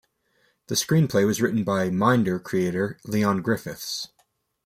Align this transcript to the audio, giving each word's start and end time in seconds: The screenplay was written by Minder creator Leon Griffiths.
The 0.65 0.73
screenplay 0.73 1.27
was 1.27 1.43
written 1.43 1.63
by 1.63 1.91
Minder 1.91 2.39
creator 2.39 2.97
Leon 3.05 3.43
Griffiths. 3.43 4.07